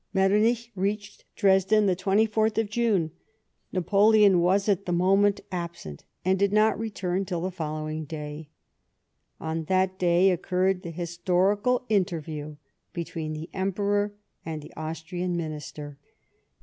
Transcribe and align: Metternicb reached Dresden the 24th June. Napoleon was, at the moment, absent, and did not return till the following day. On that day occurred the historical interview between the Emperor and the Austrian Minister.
Metternicb 0.15 0.71
reached 0.73 1.25
Dresden 1.35 1.85
the 1.85 1.95
24th 1.95 2.67
June. 2.71 3.11
Napoleon 3.71 4.39
was, 4.41 4.67
at 4.67 4.87
the 4.87 4.91
moment, 4.91 5.41
absent, 5.51 6.05
and 6.25 6.39
did 6.39 6.51
not 6.51 6.79
return 6.79 7.23
till 7.23 7.41
the 7.41 7.51
following 7.51 8.05
day. 8.05 8.49
On 9.39 9.65
that 9.65 9.99
day 9.99 10.31
occurred 10.31 10.81
the 10.81 10.89
historical 10.89 11.85
interview 11.87 12.55
between 12.93 13.33
the 13.33 13.51
Emperor 13.53 14.15
and 14.43 14.63
the 14.63 14.73
Austrian 14.75 15.37
Minister. 15.37 15.99